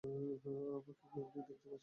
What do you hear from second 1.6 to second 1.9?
আসবেন?